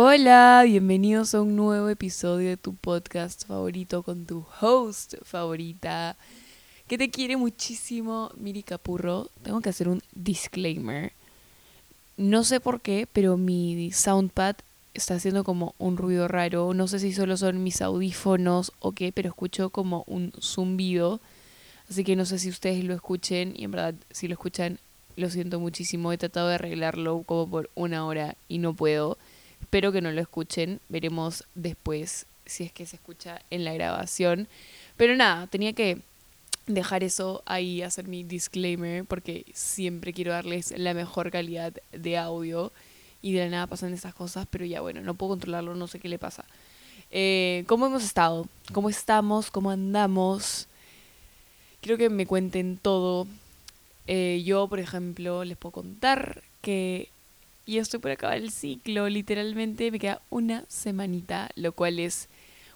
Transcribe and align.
Hola, 0.00 0.62
bienvenidos 0.64 1.34
a 1.34 1.42
un 1.42 1.56
nuevo 1.56 1.88
episodio 1.88 2.50
de 2.50 2.56
tu 2.56 2.72
podcast 2.72 3.44
favorito 3.48 4.04
con 4.04 4.26
tu 4.26 4.46
host 4.60 5.16
favorita, 5.24 6.14
que 6.86 6.96
te 6.96 7.10
quiere 7.10 7.36
muchísimo, 7.36 8.30
Miri 8.36 8.62
Capurro. 8.62 9.28
Tengo 9.42 9.60
que 9.60 9.70
hacer 9.70 9.88
un 9.88 10.00
disclaimer. 10.14 11.10
No 12.16 12.44
sé 12.44 12.60
por 12.60 12.80
qué, 12.80 13.08
pero 13.12 13.36
mi 13.36 13.90
soundpad 13.90 14.54
está 14.94 15.14
haciendo 15.14 15.42
como 15.42 15.74
un 15.78 15.96
ruido 15.96 16.28
raro. 16.28 16.74
No 16.74 16.86
sé 16.86 17.00
si 17.00 17.12
solo 17.12 17.36
son 17.36 17.64
mis 17.64 17.82
audífonos 17.82 18.70
o 18.78 18.92
qué, 18.92 19.10
pero 19.10 19.30
escucho 19.30 19.70
como 19.70 20.04
un 20.06 20.32
zumbido. 20.40 21.18
Así 21.90 22.04
que 22.04 22.14
no 22.14 22.24
sé 22.24 22.38
si 22.38 22.50
ustedes 22.50 22.84
lo 22.84 22.94
escuchen 22.94 23.52
y 23.56 23.64
en 23.64 23.72
verdad 23.72 23.94
si 24.12 24.28
lo 24.28 24.34
escuchan 24.34 24.78
lo 25.16 25.28
siento 25.28 25.58
muchísimo. 25.58 26.12
He 26.12 26.18
tratado 26.18 26.46
de 26.46 26.54
arreglarlo 26.54 27.24
como 27.24 27.50
por 27.50 27.68
una 27.74 28.06
hora 28.06 28.36
y 28.48 28.58
no 28.58 28.74
puedo. 28.74 29.17
Espero 29.68 29.92
que 29.92 30.00
no 30.00 30.10
lo 30.10 30.22
escuchen. 30.22 30.80
Veremos 30.88 31.44
después 31.54 32.24
si 32.46 32.64
es 32.64 32.72
que 32.72 32.86
se 32.86 32.96
escucha 32.96 33.42
en 33.50 33.66
la 33.66 33.74
grabación. 33.74 34.48
Pero 34.96 35.14
nada, 35.14 35.46
tenía 35.46 35.74
que 35.74 35.98
dejar 36.66 37.04
eso 37.04 37.42
ahí, 37.44 37.82
hacer 37.82 38.08
mi 38.08 38.24
disclaimer, 38.24 39.04
porque 39.04 39.44
siempre 39.52 40.14
quiero 40.14 40.32
darles 40.32 40.72
la 40.74 40.94
mejor 40.94 41.30
calidad 41.30 41.74
de 41.92 42.16
audio. 42.16 42.72
Y 43.20 43.32
de 43.34 43.40
la 43.40 43.50
nada 43.50 43.66
pasan 43.66 43.92
esas 43.92 44.14
cosas, 44.14 44.46
pero 44.50 44.64
ya 44.64 44.80
bueno, 44.80 45.02
no 45.02 45.12
puedo 45.12 45.32
controlarlo, 45.32 45.74
no 45.74 45.86
sé 45.86 46.00
qué 46.00 46.08
le 46.08 46.18
pasa. 46.18 46.46
Eh, 47.10 47.64
¿Cómo 47.66 47.84
hemos 47.84 48.02
estado? 48.02 48.48
¿Cómo 48.72 48.88
estamos? 48.88 49.50
¿Cómo 49.50 49.70
andamos? 49.70 50.66
Quiero 51.82 51.98
que 51.98 52.08
me 52.08 52.24
cuenten 52.24 52.78
todo. 52.78 53.26
Eh, 54.06 54.42
yo, 54.46 54.66
por 54.66 54.80
ejemplo, 54.80 55.44
les 55.44 55.58
puedo 55.58 55.72
contar 55.72 56.42
que 56.62 57.10
ya 57.74 57.82
estoy 57.82 58.00
por 58.00 58.10
acabar 58.10 58.38
el 58.38 58.50
ciclo. 58.50 59.08
Literalmente 59.08 59.90
me 59.90 59.98
queda 59.98 60.22
una 60.30 60.64
semanita, 60.68 61.50
lo 61.54 61.72
cual 61.72 61.98
es 61.98 62.28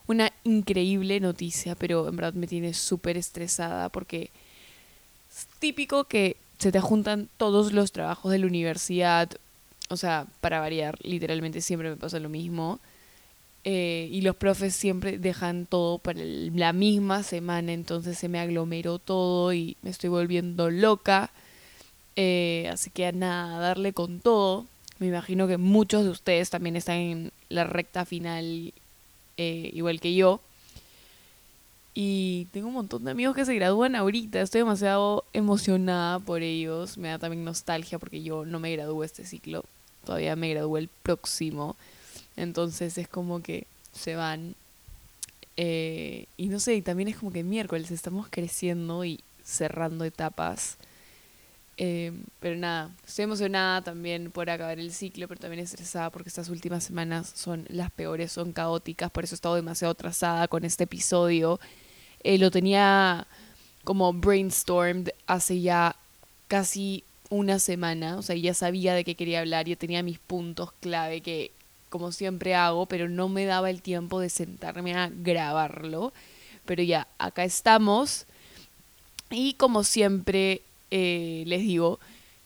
una 0.06 0.32
increíble 0.44 1.20
noticia, 1.20 1.74
pero 1.74 2.08
en 2.08 2.16
verdad 2.16 2.34
me 2.34 2.46
tiene 2.46 2.74
súper 2.74 3.16
estresada 3.16 3.88
porque 3.88 4.30
es 5.30 5.46
típico 5.58 6.04
que 6.04 6.36
se 6.58 6.72
te 6.72 6.80
juntan 6.80 7.28
todos 7.36 7.72
los 7.72 7.92
trabajos 7.92 8.30
de 8.32 8.38
la 8.38 8.46
universidad. 8.46 9.30
O 9.88 9.96
sea, 9.96 10.26
para 10.40 10.60
variar, 10.60 10.98
literalmente 11.02 11.60
siempre 11.60 11.90
me 11.90 11.96
pasa 11.96 12.18
lo 12.20 12.28
mismo. 12.28 12.78
Eh, 13.64 14.08
y 14.10 14.22
los 14.22 14.34
profes 14.36 14.74
siempre 14.74 15.18
dejan 15.18 15.66
todo 15.66 15.98
para 15.98 16.20
la 16.22 16.72
misma 16.72 17.22
semana, 17.22 17.72
entonces 17.72 18.18
se 18.18 18.28
me 18.28 18.40
aglomeró 18.40 18.98
todo 18.98 19.52
y 19.52 19.76
me 19.82 19.90
estoy 19.90 20.10
volviendo 20.10 20.70
loca. 20.70 21.30
Eh, 22.16 22.68
así 22.72 22.90
que 22.90 23.12
nada, 23.12 23.58
darle 23.60 23.92
con 23.92 24.20
todo. 24.20 24.66
Me 25.02 25.08
imagino 25.08 25.48
que 25.48 25.56
muchos 25.56 26.04
de 26.04 26.10
ustedes 26.10 26.48
también 26.48 26.76
están 26.76 26.94
en 26.94 27.32
la 27.48 27.64
recta 27.64 28.04
final, 28.04 28.72
eh, 29.36 29.70
igual 29.74 30.00
que 30.00 30.14
yo. 30.14 30.40
Y 31.92 32.44
tengo 32.52 32.68
un 32.68 32.74
montón 32.74 33.02
de 33.02 33.10
amigos 33.10 33.34
que 33.34 33.44
se 33.44 33.56
gradúan 33.56 33.96
ahorita. 33.96 34.40
Estoy 34.40 34.60
demasiado 34.60 35.24
emocionada 35.32 36.20
por 36.20 36.42
ellos. 36.42 36.98
Me 36.98 37.08
da 37.08 37.18
también 37.18 37.44
nostalgia 37.44 37.98
porque 37.98 38.22
yo 38.22 38.44
no 38.44 38.60
me 38.60 38.70
gradué 38.70 39.04
este 39.04 39.26
ciclo. 39.26 39.64
Todavía 40.04 40.36
me 40.36 40.50
gradué 40.50 40.78
el 40.78 40.88
próximo. 41.02 41.74
Entonces 42.36 42.96
es 42.96 43.08
como 43.08 43.42
que 43.42 43.66
se 43.92 44.14
van. 44.14 44.54
Eh, 45.56 46.26
y 46.36 46.46
no 46.46 46.60
sé, 46.60 46.76
y 46.76 46.82
también 46.82 47.08
es 47.08 47.16
como 47.16 47.32
que 47.32 47.42
miércoles 47.42 47.90
estamos 47.90 48.28
creciendo 48.30 49.04
y 49.04 49.18
cerrando 49.42 50.04
etapas. 50.04 50.76
Eh, 51.84 52.12
pero 52.38 52.54
nada, 52.54 52.92
estoy 53.04 53.24
emocionada 53.24 53.82
también 53.82 54.30
por 54.30 54.48
acabar 54.48 54.78
el 54.78 54.92
ciclo, 54.92 55.26
pero 55.26 55.40
también 55.40 55.64
estresada 55.64 56.10
porque 56.10 56.28
estas 56.28 56.48
últimas 56.48 56.84
semanas 56.84 57.32
son 57.34 57.66
las 57.70 57.90
peores, 57.90 58.30
son 58.30 58.52
caóticas, 58.52 59.10
por 59.10 59.24
eso 59.24 59.34
he 59.34 59.36
estado 59.36 59.56
demasiado 59.56 59.90
atrasada 59.90 60.46
con 60.46 60.64
este 60.64 60.84
episodio. 60.84 61.58
Eh, 62.22 62.38
lo 62.38 62.52
tenía 62.52 63.26
como 63.82 64.12
brainstormed 64.12 65.08
hace 65.26 65.60
ya 65.60 65.96
casi 66.46 67.02
una 67.30 67.58
semana, 67.58 68.16
o 68.16 68.22
sea, 68.22 68.36
ya 68.36 68.54
sabía 68.54 68.94
de 68.94 69.02
qué 69.02 69.16
quería 69.16 69.40
hablar, 69.40 69.66
yo 69.66 69.76
tenía 69.76 70.04
mis 70.04 70.20
puntos 70.20 70.70
clave 70.78 71.20
que 71.20 71.50
como 71.88 72.12
siempre 72.12 72.54
hago, 72.54 72.86
pero 72.86 73.08
no 73.08 73.28
me 73.28 73.44
daba 73.44 73.70
el 73.70 73.82
tiempo 73.82 74.20
de 74.20 74.30
sentarme 74.30 74.94
a 74.94 75.10
grabarlo. 75.12 76.12
Pero 76.64 76.84
ya, 76.84 77.08
acá 77.18 77.42
estamos. 77.42 78.26
Y 79.30 79.54
como 79.54 79.82
siempre 79.82 80.62
eh, 80.94 81.42
les 81.46 81.62
digo, 81.62 81.98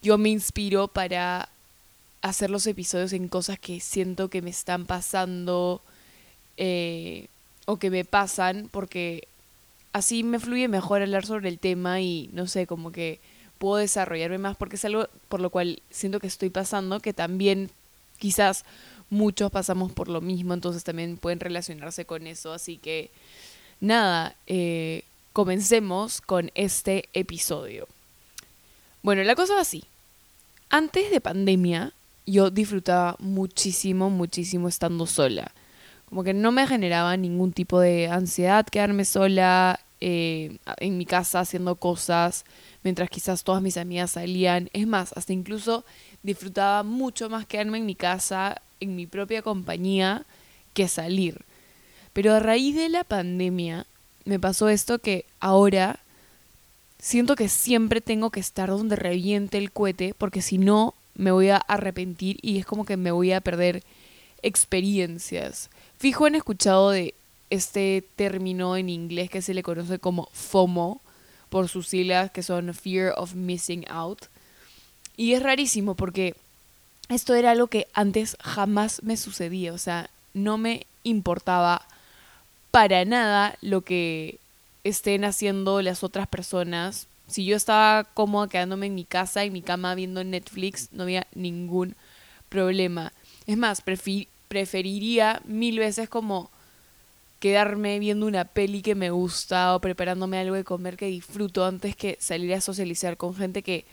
yo 0.02 0.18
me 0.18 0.28
inspiro 0.28 0.86
para 0.86 1.48
hacer 2.22 2.48
los 2.48 2.64
episodios 2.68 3.12
en 3.12 3.26
cosas 3.26 3.58
que 3.58 3.80
siento 3.80 4.30
que 4.30 4.40
me 4.40 4.50
están 4.50 4.86
pasando 4.86 5.82
eh, 6.56 7.26
o 7.64 7.78
que 7.78 7.90
me 7.90 8.04
pasan, 8.04 8.68
porque 8.70 9.26
así 9.92 10.22
me 10.22 10.38
fluye 10.38 10.68
mejor 10.68 11.02
hablar 11.02 11.26
sobre 11.26 11.48
el 11.48 11.58
tema 11.58 12.00
y 12.00 12.30
no 12.32 12.46
sé, 12.46 12.68
como 12.68 12.92
que 12.92 13.18
puedo 13.58 13.78
desarrollarme 13.78 14.38
más, 14.38 14.56
porque 14.56 14.76
es 14.76 14.84
algo 14.84 15.08
por 15.28 15.40
lo 15.40 15.50
cual 15.50 15.82
siento 15.90 16.20
que 16.20 16.28
estoy 16.28 16.50
pasando, 16.50 17.00
que 17.00 17.12
también 17.12 17.68
quizás 18.18 18.64
muchos 19.10 19.50
pasamos 19.50 19.90
por 19.90 20.06
lo 20.06 20.20
mismo, 20.20 20.54
entonces 20.54 20.84
también 20.84 21.16
pueden 21.16 21.40
relacionarse 21.40 22.04
con 22.04 22.28
eso. 22.28 22.52
Así 22.52 22.76
que 22.76 23.10
nada, 23.80 24.36
eh, 24.46 25.02
comencemos 25.32 26.20
con 26.20 26.52
este 26.54 27.08
episodio. 27.12 27.88
Bueno, 29.06 29.22
la 29.22 29.37
cosa 29.37 29.55
va 29.55 29.61
así. 29.61 29.84
Antes 30.69 31.12
de 31.12 31.21
pandemia, 31.21 31.93
yo 32.27 32.50
disfrutaba 32.50 33.15
muchísimo, 33.21 34.11
muchísimo 34.11 34.67
estando 34.67 35.06
sola. 35.06 35.53
Como 36.09 36.25
que 36.25 36.34
no 36.34 36.50
me 36.50 36.67
generaba 36.67 37.17
ningún 37.17 37.53
tipo 37.53 37.78
de 37.78 38.09
ansiedad 38.09 38.67
quedarme 38.67 39.05
sola 39.05 39.78
eh, 40.00 40.59
en 40.78 40.99
mi 40.99 41.06
casa 41.06 41.39
haciendo 41.39 41.77
cosas, 41.77 42.44
mientras 42.83 43.09
quizás 43.09 43.44
todas 43.44 43.62
mis 43.62 43.77
amigas 43.77 44.11
salían. 44.11 44.71
Es 44.72 44.89
más, 44.89 45.12
hasta 45.12 45.33
incluso 45.33 45.84
disfrutaba 46.25 46.83
mucho 46.83 47.31
más 47.31 47.47
quedarme 47.47 47.78
en 47.78 47.87
mi 47.87 47.94
casa 47.94 48.61
en 48.81 48.97
mi 48.97 49.06
propia 49.06 49.41
compañía 49.41 50.25
que 50.75 50.88
salir. 50.88 51.44
Pero 52.12 52.34
a 52.34 52.41
raíz 52.41 52.75
de 52.75 52.88
la 52.88 53.05
pandemia 53.05 53.87
me 54.25 54.41
pasó 54.41 54.69
esto 54.69 54.99
que 54.99 55.27
ahora 55.38 56.00
siento 56.98 57.36
que 57.36 57.48
siempre 57.48 58.00
tengo 58.00 58.30
que 58.30 58.40
estar 58.40 58.68
donde 58.68 58.96
reviente 58.96 59.58
el 59.58 59.72
cohete 59.72 60.14
porque 60.16 60.42
si 60.42 60.58
no 60.58 60.94
me 61.14 61.30
voy 61.30 61.48
a 61.48 61.56
arrepentir 61.56 62.38
y 62.42 62.58
es 62.58 62.66
como 62.66 62.84
que 62.84 62.96
me 62.96 63.10
voy 63.10 63.32
a 63.32 63.40
perder 63.40 63.82
experiencias. 64.42 65.70
Fijo, 65.98 66.26
han 66.26 66.34
escuchado 66.34 66.90
de 66.90 67.14
este 67.50 68.04
término 68.16 68.76
en 68.76 68.88
inglés 68.88 69.30
que 69.30 69.42
se 69.42 69.54
le 69.54 69.62
conoce 69.62 69.98
como 69.98 70.28
FOMO 70.32 71.00
por 71.48 71.68
sus 71.68 71.88
siglas 71.88 72.30
que 72.30 72.42
son 72.42 72.74
Fear 72.74 73.14
of 73.16 73.34
Missing 73.34 73.86
Out. 73.88 74.24
Y 75.16 75.32
es 75.32 75.42
rarísimo 75.42 75.94
porque 75.94 76.34
esto 77.08 77.34
era 77.34 77.52
algo 77.52 77.68
que 77.68 77.86
antes 77.94 78.36
jamás 78.40 79.02
me 79.02 79.16
sucedía, 79.16 79.72
o 79.72 79.78
sea, 79.78 80.10
no 80.34 80.58
me 80.58 80.86
importaba 81.04 81.86
para 82.70 83.04
nada 83.04 83.56
lo 83.62 83.82
que 83.82 84.38
estén 84.88 85.24
haciendo 85.24 85.82
las 85.82 86.04
otras 86.04 86.26
personas. 86.26 87.06
Si 87.28 87.44
yo 87.44 87.56
estaba 87.56 88.04
cómoda 88.04 88.48
quedándome 88.48 88.86
en 88.86 88.94
mi 88.94 89.04
casa, 89.04 89.44
en 89.44 89.52
mi 89.52 89.62
cama 89.62 89.94
viendo 89.94 90.22
Netflix, 90.22 90.88
no 90.92 91.02
había 91.02 91.26
ningún 91.34 91.94
problema. 92.48 93.12
Es 93.46 93.56
más, 93.56 93.82
preferiría 94.48 95.42
mil 95.44 95.78
veces 95.78 96.08
como 96.08 96.50
quedarme 97.41 97.98
viendo 97.98 98.26
una 98.26 98.44
peli 98.44 98.82
que 98.82 98.94
me 98.94 99.10
gusta 99.10 99.75
o 99.75 99.80
preparándome 99.80 100.38
algo 100.38 100.54
de 100.54 100.64
comer 100.64 100.96
que 100.96 101.06
disfruto 101.06 101.64
antes 101.64 101.94
que 101.94 102.16
salir 102.20 102.54
a 102.54 102.60
socializar 102.60 103.16
con 103.16 103.34
gente 103.34 103.62
que 103.62 103.84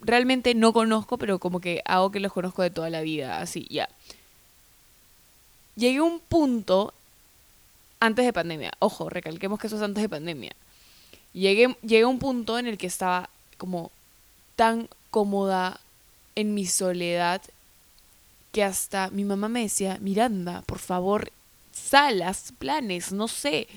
realmente 0.00 0.54
no 0.54 0.72
conozco, 0.72 1.16
pero 1.18 1.38
como 1.38 1.60
que 1.60 1.82
hago 1.84 2.10
que 2.10 2.20
los 2.20 2.32
conozco 2.32 2.62
de 2.62 2.70
toda 2.70 2.90
la 2.90 3.02
vida, 3.02 3.40
así, 3.40 3.66
ya. 3.70 3.88
Llegué 5.76 5.98
a 5.98 6.02
un 6.02 6.20
punto 6.20 6.92
antes 8.00 8.24
de 8.24 8.32
pandemia, 8.32 8.72
ojo, 8.78 9.08
recalquemos 9.08 9.58
que 9.58 9.66
eso 9.66 9.76
es 9.76 9.82
antes 9.82 10.02
de 10.02 10.08
pandemia. 10.08 10.52
Llegué, 11.32 11.76
llegué 11.82 12.02
a 12.02 12.08
un 12.08 12.18
punto 12.18 12.58
en 12.58 12.66
el 12.66 12.78
que 12.78 12.86
estaba 12.86 13.28
como 13.58 13.90
tan 14.54 14.88
cómoda 15.10 15.80
en 16.34 16.54
mi 16.54 16.66
soledad 16.66 17.42
que 18.52 18.64
hasta 18.64 19.10
mi 19.10 19.24
mamá 19.24 19.48
me 19.48 19.62
decía, 19.62 19.98
Miranda, 20.00 20.62
por 20.62 20.78
favor, 20.78 21.30
salas, 21.72 22.52
planes, 22.58 23.12
no 23.12 23.28
sé 23.28 23.68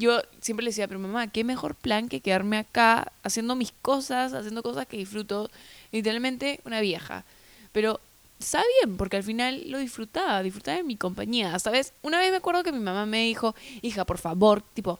yo 0.00 0.22
siempre 0.40 0.64
le 0.64 0.70
decía, 0.70 0.88
pero 0.88 0.98
mamá, 0.98 1.28
qué 1.28 1.44
mejor 1.44 1.74
plan 1.74 2.08
que 2.08 2.20
quedarme 2.20 2.58
acá 2.58 3.12
haciendo 3.22 3.54
mis 3.54 3.72
cosas, 3.82 4.32
haciendo 4.32 4.62
cosas 4.62 4.86
que 4.86 4.96
disfruto. 4.96 5.50
Literalmente 5.92 6.60
una 6.64 6.80
vieja. 6.80 7.24
Pero 7.72 8.00
está 8.40 8.62
bien, 8.80 8.96
porque 8.96 9.18
al 9.18 9.22
final 9.22 9.62
lo 9.66 9.78
disfrutaba, 9.78 10.42
disfrutaba 10.42 10.78
de 10.78 10.82
mi 10.82 10.96
compañía. 10.96 11.58
¿Sabes? 11.58 11.92
Una 12.02 12.18
vez 12.18 12.30
me 12.30 12.38
acuerdo 12.38 12.64
que 12.64 12.72
mi 12.72 12.80
mamá 12.80 13.06
me 13.06 13.24
dijo, 13.24 13.54
hija, 13.82 14.04
por 14.04 14.18
favor, 14.18 14.62
tipo, 14.74 14.98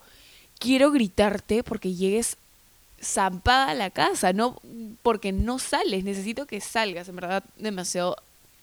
quiero 0.58 0.92
gritarte 0.92 1.64
porque 1.64 1.94
llegues 1.94 2.37
zampada 3.02 3.70
a 3.70 3.75
la 3.75 3.90
casa, 3.90 4.32
no 4.32 4.60
porque 5.02 5.32
no 5.32 5.58
sales, 5.58 6.04
necesito 6.04 6.46
que 6.46 6.60
salgas, 6.60 7.08
en 7.08 7.16
verdad, 7.16 7.42
demasiado 7.56 8.16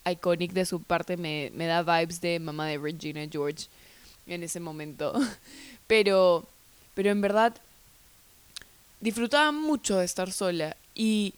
iconic 0.08 0.52
de 0.52 0.64
su 0.64 0.80
parte, 0.80 1.16
me, 1.16 1.50
me 1.54 1.66
da 1.66 1.82
vibes 1.82 2.20
de 2.20 2.38
mamá 2.38 2.66
de 2.66 2.78
Regina 2.78 3.26
George 3.30 3.66
en 4.26 4.42
ese 4.42 4.60
momento. 4.60 5.12
Pero, 5.86 6.46
pero 6.92 7.10
en 7.10 7.22
verdad 7.22 7.54
disfrutaba 9.00 9.52
mucho 9.52 9.96
de 9.96 10.04
estar 10.04 10.30
sola 10.30 10.76
y 10.94 11.32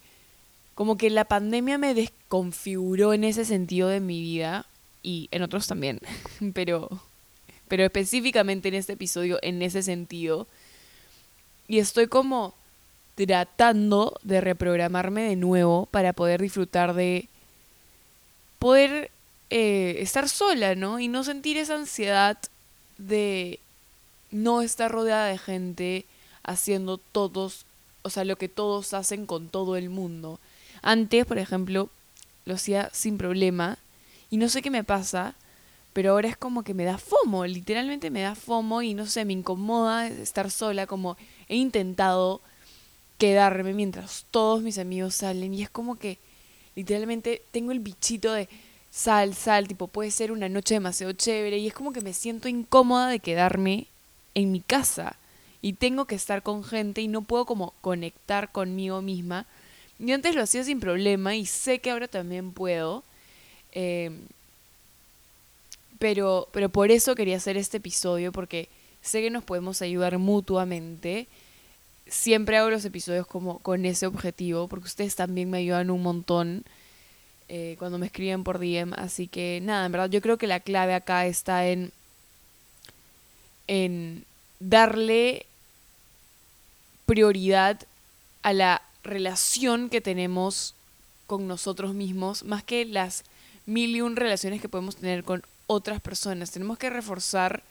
como 0.75 0.97
que 0.97 1.09
la 1.09 1.25
pandemia 1.25 1.79
me 1.79 1.95
desconfiguró 2.31 3.13
en 3.13 3.25
ese 3.25 3.45
sentido 3.45 3.89
de 3.89 3.99
mi 3.99 4.21
vida 4.21 4.65
y 5.03 5.29
en 5.33 5.43
otros 5.43 5.67
también, 5.67 5.99
pero, 6.55 6.89
pero 7.67 7.85
específicamente 7.85 8.69
en 8.69 8.75
este 8.75 8.93
episodio 8.93 9.41
en 9.43 9.63
ese 9.63 9.83
sentido. 9.83 10.47
Y 11.67 11.81
estoy 11.81 12.07
como 12.07 12.55
tratando 13.17 14.17
de 14.23 14.41
reprogramarme 14.41 15.23
de 15.23 15.35
nuevo 15.35 15.87
para 15.91 16.13
poder 16.13 16.41
disfrutar 16.41 16.95
de 16.95 17.29
poder 18.61 19.11
eh, 19.51 19.97
estar 19.99 20.29
sola, 20.29 20.77
¿no? 20.77 21.01
Y 21.01 21.09
no 21.09 21.25
sentir 21.25 21.57
esa 21.57 21.75
ansiedad 21.75 22.39
de 22.97 23.59
no 24.31 24.63
estar 24.63 24.91
rodeada 24.91 25.27
de 25.27 25.39
gente 25.39 26.07
haciendo 26.45 26.99
todos, 26.99 27.67
o 28.03 28.11
sea, 28.11 28.25
lo 28.25 28.37
que 28.37 28.49
todos 28.49 28.95
hacen 28.95 29.27
con 29.27 29.49
todo 29.49 29.77
el 29.77 29.91
mundo. 29.91 30.39
Antes, 30.83 31.27
por 31.27 31.39
ejemplo, 31.39 31.91
lo 32.45 32.55
hacía 32.55 32.91
sin 32.93 33.19
problema 33.19 33.79
y 34.31 34.37
no 34.37 34.49
sé 34.49 34.63
qué 34.63 34.71
me 34.71 34.85
pasa, 34.85 35.35
pero 35.93 36.13
ahora 36.13 36.29
es 36.29 36.37
como 36.37 36.63
que 36.63 36.75
me 36.75 36.85
da 36.85 36.99
fomo, 36.99 37.45
literalmente 37.47 38.11
me 38.11 38.23
da 38.23 38.35
fomo 38.35 38.83
y 38.83 38.95
no 38.95 39.07
sé, 39.07 39.25
me 39.25 39.33
incomoda 39.33 40.07
estar 40.07 40.51
sola, 40.51 40.87
como 40.87 41.17
he 41.49 41.57
intentado 41.57 42.41
quedarme 43.19 43.75
mientras 43.75 44.25
todos 44.31 44.63
mis 44.63 44.79
amigos 44.79 45.17
salen 45.17 45.53
y 45.53 45.63
es 45.63 45.71
como 45.71 45.97
que 45.97 46.19
literalmente 46.75 47.43
tengo 47.51 47.73
el 47.73 47.81
bichito 47.81 48.33
de 48.33 48.49
sal, 48.91 49.35
sal, 49.35 49.69
tipo 49.69 49.89
puede 49.89 50.11
ser 50.11 50.33
una 50.33 50.49
noche 50.49 50.75
demasiado 50.75 51.13
chévere 51.13 51.59
y 51.59 51.67
es 51.67 51.75
como 51.75 51.93
que 51.93 52.01
me 52.01 52.13
siento 52.13 52.49
incómoda 52.49 53.09
de 53.09 53.19
quedarme 53.19 53.87
en 54.35 54.53
mi 54.53 54.61
casa 54.61 55.17
y 55.63 55.75
tengo 55.75 56.07
que 56.07 56.15
estar 56.15 56.43
con 56.43 56.65
gente 56.65 57.03
y 57.03 57.09
no 57.09 57.23
puedo 57.23 57.45
como 57.45 57.75
conectar 57.81 58.51
conmigo 58.53 59.03
misma. 59.03 59.47
Y 60.01 60.13
antes 60.13 60.35
lo 60.35 60.43
hacía 60.43 60.65
sin 60.65 60.81
problema 60.81 61.37
y 61.37 61.45
sé 61.45 61.79
que 61.79 61.91
ahora 61.91 62.09
también 62.09 62.53
puedo. 62.53 63.05
Em, 63.73 64.23
pero, 65.99 66.49
pero 66.53 66.71
por 66.71 66.91
eso 66.91 67.15
quería 67.15 67.37
hacer 67.37 67.59
este 67.59 67.77
episodio, 67.77 68.33
porque 68.33 68.69
sé 69.03 69.21
que 69.21 69.31
nos 69.31 69.45
podemos 69.45 69.83
ayudar 69.83 70.17
mutuamente. 70.19 71.29
Siempre 72.07 72.57
hago 72.57 72.71
los 72.71 72.85
episodios 72.85 73.27
como 73.27 73.59
con 73.59 73.85
ese 73.85 74.07
objetivo, 74.07 74.69
porque 74.69 74.87
ustedes 74.87 75.15
también 75.17 75.51
me 75.51 75.59
ayudan 75.59 75.91
un 75.91 76.03
montón 76.03 76.65
eh, 77.49 77.77
cuando 77.79 77.99
me 77.99 78.07
escriben 78.07 78.43
por 78.43 78.59
DM. 78.59 78.95
Así 78.95 79.29
que 79.29 79.61
nada, 79.63 79.85
en 79.85 79.93
verdad 79.93 80.09
yo 80.09 80.23
creo 80.23 80.39
que 80.39 80.47
la 80.47 80.61
clave 80.61 80.95
acá 80.95 81.27
está 81.27 81.67
en, 81.67 81.93
en 83.67 84.25
darle 84.61 85.45
prioridad 87.05 87.79
a 88.43 88.55
la 88.55 88.83
relación 89.03 89.89
que 89.89 90.01
tenemos 90.01 90.75
con 91.27 91.47
nosotros 91.47 91.95
mismos, 91.95 92.45
más 92.45 92.65
que 92.65 92.85
las 92.85 93.25
mil 93.67 93.95
y 93.95 94.01
un 94.01 94.17
relaciones 94.17 94.61
que 94.61 94.69
podemos 94.69 94.97
tener 94.97 95.25
con 95.25 95.43
otras 95.67 96.01
personas. 96.01 96.51
Tenemos 96.51 96.79
que 96.79 96.91
reforzar 96.91 97.63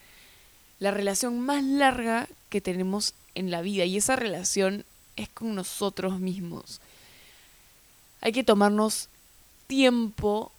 la 0.80 0.92
relación 0.92 1.40
más 1.40 1.64
larga 1.64 2.28
que 2.50 2.62
tenemos 2.62 3.14
en 3.36 3.52
la 3.52 3.62
vida 3.62 3.86
y 3.86 3.98
esa 3.98 4.16
relación 4.16 4.86
es 5.18 5.30
con 5.30 5.56
nosotros 5.56 6.20
mismos. 6.20 6.80
Hay 8.22 8.32
que 8.32 8.44
tomarnos 8.44 9.10
tiempo 9.68 10.52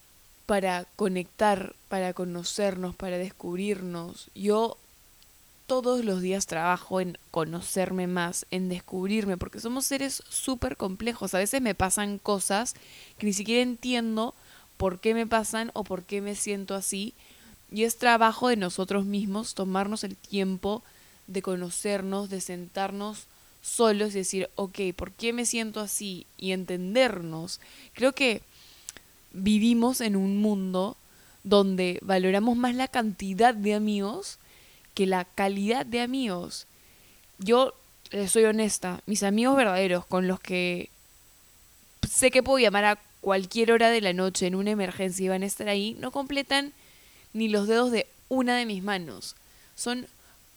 para 0.46 0.84
conectar, 0.96 1.74
para 1.88 2.12
conocernos, 2.12 2.94
para 2.94 3.18
descubrirnos. 3.18 4.28
Yo 4.34 4.76
todos 5.70 6.04
los 6.04 6.20
días 6.20 6.46
trabajo 6.46 7.00
en 7.00 7.16
conocerme 7.30 8.08
más, 8.08 8.44
en 8.50 8.68
descubrirme, 8.68 9.36
porque 9.36 9.60
somos 9.60 9.84
seres 9.84 10.20
súper 10.28 10.76
complejos. 10.76 11.32
A 11.32 11.38
veces 11.38 11.62
me 11.62 11.76
pasan 11.76 12.18
cosas 12.18 12.74
que 13.18 13.26
ni 13.26 13.32
siquiera 13.32 13.62
entiendo 13.62 14.34
por 14.76 14.98
qué 14.98 15.14
me 15.14 15.28
pasan 15.28 15.70
o 15.74 15.84
por 15.84 16.02
qué 16.02 16.22
me 16.22 16.34
siento 16.34 16.74
así. 16.74 17.14
Y 17.70 17.84
es 17.84 17.98
trabajo 17.98 18.48
de 18.48 18.56
nosotros 18.56 19.04
mismos 19.04 19.54
tomarnos 19.54 20.02
el 20.02 20.16
tiempo 20.16 20.82
de 21.28 21.40
conocernos, 21.40 22.30
de 22.30 22.40
sentarnos 22.40 23.26
solos 23.62 24.10
y 24.10 24.18
decir, 24.18 24.50
ok, 24.56 24.80
¿por 24.96 25.12
qué 25.12 25.32
me 25.32 25.46
siento 25.46 25.78
así? 25.78 26.26
Y 26.36 26.50
entendernos. 26.50 27.60
Creo 27.94 28.12
que 28.12 28.42
vivimos 29.30 30.00
en 30.00 30.16
un 30.16 30.38
mundo 30.38 30.96
donde 31.44 32.00
valoramos 32.02 32.56
más 32.56 32.74
la 32.74 32.88
cantidad 32.88 33.54
de 33.54 33.74
amigos 33.74 34.39
que 35.00 35.06
la 35.06 35.24
calidad 35.24 35.86
de 35.86 36.02
amigos. 36.02 36.66
Yo 37.38 37.72
soy 38.28 38.44
honesta, 38.44 39.00
mis 39.06 39.22
amigos 39.22 39.56
verdaderos 39.56 40.04
con 40.04 40.28
los 40.28 40.40
que 40.40 40.90
sé 42.06 42.30
que 42.30 42.42
puedo 42.42 42.58
llamar 42.58 42.84
a 42.84 42.98
cualquier 43.22 43.72
hora 43.72 43.88
de 43.88 44.02
la 44.02 44.12
noche 44.12 44.46
en 44.46 44.54
una 44.54 44.72
emergencia 44.72 45.24
y 45.24 45.28
van 45.30 45.42
a 45.42 45.46
estar 45.46 45.70
ahí, 45.70 45.96
no 46.00 46.10
completan 46.10 46.74
ni 47.32 47.48
los 47.48 47.66
dedos 47.66 47.90
de 47.92 48.08
una 48.28 48.58
de 48.58 48.66
mis 48.66 48.82
manos. 48.82 49.36
Son 49.74 50.06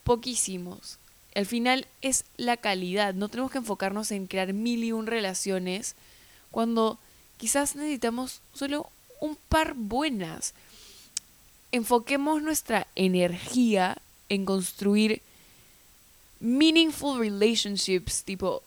poquísimos. 0.03 0.97
Al 1.35 1.45
final 1.45 1.87
es 2.01 2.25
la 2.35 2.57
calidad. 2.57 3.13
No 3.13 3.29
tenemos 3.29 3.49
que 3.49 3.59
enfocarnos 3.59 4.11
en 4.11 4.27
crear 4.27 4.51
mil 4.51 4.83
y 4.83 4.91
un 4.91 5.07
relaciones 5.07 5.95
cuando 6.51 6.99
quizás 7.37 7.77
necesitamos 7.77 8.41
solo 8.53 8.89
un 9.21 9.37
par 9.47 9.73
buenas. 9.73 10.53
Enfoquemos 11.71 12.41
nuestra 12.41 12.87
energía 12.97 13.99
en 14.29 14.45
construir 14.45 15.21
meaningful 16.39 17.19
relationships, 17.19 18.23
tipo 18.23 18.63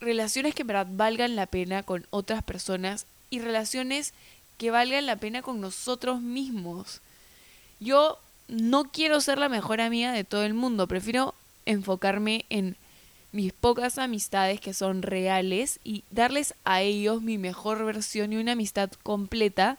relaciones 0.00 0.54
que 0.54 0.64
verdad 0.64 0.86
valgan 0.90 1.36
la 1.36 1.46
pena 1.46 1.82
con 1.82 2.06
otras 2.10 2.42
personas 2.42 3.06
y 3.30 3.40
relaciones 3.40 4.14
que 4.56 4.70
valgan 4.70 5.06
la 5.06 5.16
pena 5.16 5.42
con 5.42 5.60
nosotros 5.60 6.20
mismos. 6.20 7.00
Yo 7.80 8.18
no 8.48 8.84
quiero 8.84 9.20
ser 9.20 9.38
la 9.38 9.48
mejor 9.48 9.80
amiga 9.80 10.12
de 10.12 10.24
todo 10.24 10.44
el 10.44 10.54
mundo, 10.54 10.86
prefiero 10.86 11.34
enfocarme 11.66 12.44
en 12.50 12.76
mis 13.30 13.52
pocas 13.52 13.98
amistades 13.98 14.60
que 14.60 14.72
son 14.72 15.02
reales 15.02 15.80
y 15.84 16.02
darles 16.10 16.54
a 16.64 16.80
ellos 16.80 17.20
mi 17.22 17.36
mejor 17.36 17.84
versión 17.84 18.32
y 18.32 18.36
una 18.36 18.52
amistad 18.52 18.90
completa 19.02 19.78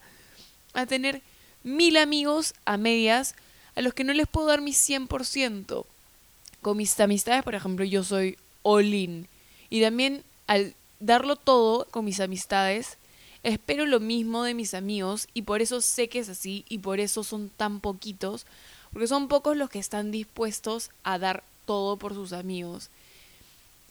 a 0.73 0.85
tener 0.85 1.21
mil 1.63 1.97
amigos 1.97 2.53
a 2.65 2.77
medias 2.77 3.35
a 3.79 3.81
los 3.81 3.93
que 3.93 4.03
no 4.03 4.11
les 4.11 4.27
puedo 4.27 4.47
dar 4.47 4.59
mi 4.59 4.71
100%. 4.71 5.85
Con 6.61 6.75
mis 6.75 6.99
amistades, 6.99 7.43
por 7.43 7.55
ejemplo, 7.55 7.85
yo 7.85 8.03
soy 8.03 8.37
all 8.61 8.93
in. 8.93 9.29
Y 9.69 9.79
también 9.79 10.25
al 10.47 10.75
darlo 10.99 11.37
todo 11.37 11.87
con 11.89 12.03
mis 12.03 12.19
amistades, 12.19 12.97
espero 13.43 13.85
lo 13.85 14.01
mismo 14.01 14.43
de 14.43 14.53
mis 14.53 14.73
amigos 14.73 15.29
y 15.33 15.43
por 15.43 15.61
eso 15.61 15.79
sé 15.79 16.09
que 16.09 16.19
es 16.19 16.27
así 16.27 16.65
y 16.67 16.79
por 16.79 16.99
eso 16.99 17.23
son 17.23 17.49
tan 17.55 17.79
poquitos, 17.79 18.45
porque 18.91 19.07
son 19.07 19.29
pocos 19.29 19.55
los 19.55 19.69
que 19.69 19.79
están 19.79 20.11
dispuestos 20.11 20.89
a 21.05 21.17
dar 21.17 21.45
todo 21.65 21.95
por 21.95 22.13
sus 22.13 22.33
amigos. 22.33 22.89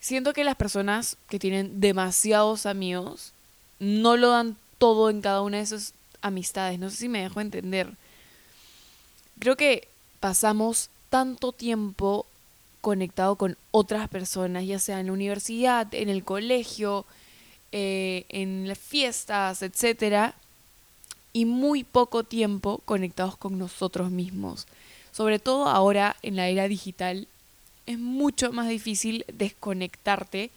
Siento 0.01 0.35
que 0.35 0.45
las 0.45 0.57
personas 0.57 1.17
que 1.31 1.39
tienen 1.39 1.81
demasiados 1.81 2.67
amigos 2.67 3.33
no 3.79 4.19
lo 4.19 4.29
dan 4.29 4.59
todo 4.77 5.09
en 5.09 5.23
cada 5.23 5.41
una 5.41 5.57
de 5.57 5.63
esas 5.63 5.95
amistades. 6.21 6.79
No 6.79 6.91
sé 6.91 6.97
si 6.97 7.09
me 7.09 7.23
dejo 7.23 7.41
entender 7.41 7.97
creo 9.39 9.57
que 9.57 9.89
pasamos 10.21 10.91
tanto 11.11 11.53
tiempo 11.53 12.27
conectado 12.81 13.37
con 13.37 13.57
otras 13.71 14.09
personas, 14.09 14.67
ya 14.67 14.79
sea 14.79 15.01
en 15.01 15.07
la 15.07 15.13
universidad, 15.13 15.93
en 15.95 16.09
el 16.09 16.25
colegio, 16.25 17.05
eh, 17.73 18.25
en 18.29 18.69
las 18.69 18.79
fiestas, 18.79 19.63
etcétera, 19.63 20.35
y 21.33 21.45
muy 21.45 21.85
poco 21.85 22.25
tiempo 22.25 22.81
conectados 22.85 23.37
con 23.37 23.59
nosotros 23.59 24.11
mismos. 24.11 24.67
Sobre 25.13 25.39
todo 25.39 25.69
ahora 25.69 26.17
en 26.23 26.37
la 26.37 26.49
era 26.49 26.69
digital 26.69 27.29
es 27.87 27.99
mucho 27.99 28.53
más 28.53 28.69
difícil 28.69 29.25
desconectarte 29.33 30.51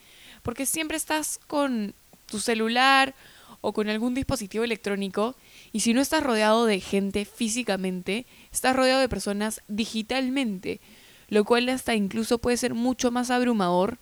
porque 0.43 0.65
siempre 0.65 0.97
estás 0.97 1.39
con 1.47 1.93
tu 2.27 2.39
celular 2.39 3.13
o 3.59 3.73
con 3.73 3.89
algún 3.89 4.13
dispositivo 4.13 4.63
electrónico 4.63 5.35
y 5.71 5.81
si 5.81 5.93
no 5.93 6.01
estás 6.01 6.23
rodeado 6.23 6.65
de 6.65 6.79
gente 6.79 7.25
físicamente, 7.25 8.25
estás 8.51 8.75
rodeado 8.75 9.01
de 9.01 9.09
personas 9.09 9.61
digitalmente, 9.67 10.79
lo 11.27 11.43
cual 11.43 11.69
hasta 11.69 11.95
incluso 11.95 12.37
puede 12.37 12.57
ser 12.57 12.73
mucho 12.73 13.11
más 13.11 13.29
abrumador 13.29 13.97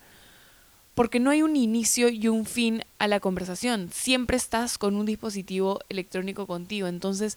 porque 0.94 1.20
no 1.20 1.30
hay 1.30 1.42
un 1.42 1.56
inicio 1.56 2.08
y 2.08 2.28
un 2.28 2.44
fin 2.44 2.84
a 2.98 3.08
la 3.08 3.20
conversación. 3.20 3.90
Siempre 3.92 4.36
estás 4.36 4.76
con 4.76 4.96
un 4.96 5.06
dispositivo 5.06 5.80
electrónico 5.88 6.46
contigo, 6.46 6.88
entonces 6.88 7.36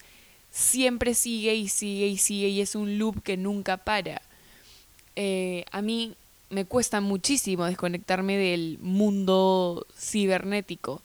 siempre 0.51 1.13
sigue 1.13 1.55
y 1.55 1.67
sigue 1.67 2.07
y 2.07 2.17
sigue 2.17 2.49
y 2.49 2.61
es 2.61 2.75
un 2.75 2.97
loop 2.97 3.23
que 3.23 3.37
nunca 3.37 3.77
para. 3.77 4.21
Eh, 5.15 5.65
a 5.71 5.81
mí 5.81 6.15
me 6.49 6.65
cuesta 6.65 7.01
muchísimo 7.01 7.65
desconectarme 7.65 8.37
del 8.37 8.77
mundo 8.81 9.85
cibernético 9.97 11.01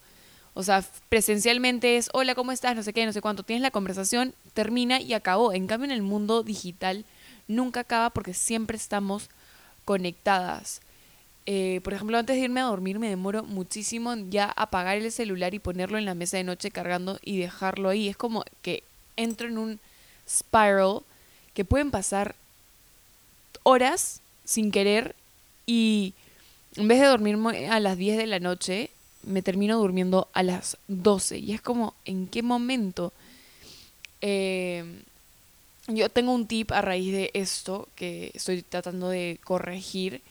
O 0.53 0.63
sea, 0.63 0.83
presencialmente 1.09 1.97
es, 1.97 2.09
hola, 2.13 2.35
¿cómo 2.35 2.51
estás? 2.51 2.75
No 2.75 2.83
sé 2.83 2.93
qué, 2.93 3.05
no 3.05 3.13
sé 3.13 3.21
cuánto. 3.21 3.43
Tienes 3.43 3.61
la 3.61 3.71
conversación, 3.71 4.33
termina 4.53 4.99
y 4.99 5.13
acabó. 5.13 5.53
En 5.53 5.67
cambio, 5.67 5.85
en 5.85 5.91
el 5.91 6.01
mundo 6.01 6.43
digital 6.43 7.05
nunca 7.47 7.81
acaba 7.81 8.09
porque 8.09 8.33
siempre 8.33 8.77
estamos 8.77 9.29
conectadas. 9.85 10.81
Eh, 11.45 11.81
por 11.83 11.93
ejemplo, 11.93 12.17
antes 12.17 12.35
de 12.35 12.43
irme 12.43 12.59
a 12.59 12.65
dormir 12.65 12.99
me 12.99 13.09
demoro 13.09 13.43
muchísimo 13.43 14.13
ya 14.29 14.45
apagar 14.55 14.97
el 14.97 15.11
celular 15.11 15.53
y 15.55 15.59
ponerlo 15.59 15.97
en 15.97 16.05
la 16.05 16.13
mesa 16.13 16.37
de 16.37 16.43
noche 16.43 16.69
cargando 16.69 17.19
y 17.23 17.39
dejarlo 17.39 17.89
ahí. 17.89 18.07
Es 18.07 18.17
como 18.17 18.43
que 18.61 18.83
entro 19.15 19.47
en 19.47 19.57
un 19.57 19.79
spiral 20.27 21.01
que 21.55 21.65
pueden 21.65 21.89
pasar 21.89 22.35
horas 23.63 24.21
sin 24.45 24.71
querer 24.71 25.15
y 25.65 26.13
en 26.75 26.87
vez 26.87 26.99
de 26.99 27.07
dormirme 27.07 27.69
a 27.69 27.79
las 27.79 27.97
10 27.97 28.17
de 28.17 28.27
la 28.27 28.39
noche, 28.39 28.91
me 29.23 29.41
termino 29.41 29.77
durmiendo 29.77 30.27
a 30.33 30.43
las 30.43 30.77
12. 30.87 31.37
Y 31.39 31.53
es 31.53 31.61
como, 31.61 31.93
¿en 32.05 32.27
qué 32.27 32.41
momento? 32.41 33.13
Eh, 34.21 35.01
yo 35.87 36.09
tengo 36.09 36.33
un 36.33 36.47
tip 36.47 36.71
a 36.71 36.81
raíz 36.81 37.11
de 37.11 37.31
esto 37.33 37.87
que 37.95 38.31
estoy 38.33 38.61
tratando 38.61 39.09
de 39.09 39.39
corregir. 39.43 40.21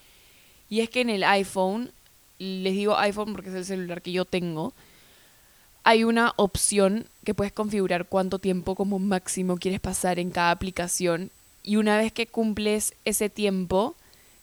Y 0.71 0.81
es 0.81 0.91
que 0.91 1.01
en 1.01 1.11
el 1.11 1.25
iPhone, 1.25 1.91
les 2.39 2.75
digo 2.75 2.97
iPhone 2.97 3.33
porque 3.33 3.49
es 3.51 3.57
el 3.57 3.65
celular 3.65 4.03
que 4.03 4.13
yo 4.13 4.25
tengo, 4.25 4.73
hay 5.85 6.05
una 6.05 6.35
opción 6.37 7.07
que 7.25 7.35
puedes 7.35 7.53
configurar 7.53 8.07
cuánto 8.07 8.39
tiempo 8.39 8.75
como 8.75 8.99
máximo 8.99 9.57
quieres 9.57 9.81
pasar 9.81 10.19
en 10.19 10.31
cada 10.31 10.51
aplicación. 10.51 11.31
Y 11.63 11.77
una 11.77 11.97
vez 11.97 12.13
que 12.13 12.27
cumples 12.27 12.95
ese 13.05 13.31
tiempo, 13.31 13.97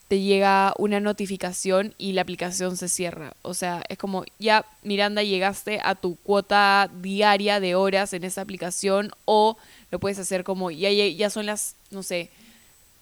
te 0.07 0.21
llega 0.21 0.73
una 0.77 0.99
notificación 0.99 1.93
y 1.97 2.13
la 2.13 2.21
aplicación 2.21 2.77
se 2.77 2.89
cierra. 2.89 3.33
O 3.41 3.53
sea, 3.53 3.83
es 3.89 3.97
como, 3.97 4.23
ya 4.37 4.65
Miranda, 4.83 5.23
llegaste 5.23 5.79
a 5.83 5.95
tu 5.95 6.15
cuota 6.15 6.89
diaria 7.01 7.59
de 7.59 7.75
horas 7.75 8.13
en 8.13 8.23
esa 8.23 8.41
aplicación 8.41 9.11
o 9.25 9.57
lo 9.89 9.99
puedes 9.99 10.19
hacer 10.19 10.43
como, 10.43 10.69
ya, 10.69 10.91
ya 10.91 11.29
son 11.29 11.47
las, 11.47 11.75
no 11.89 12.03
sé, 12.03 12.29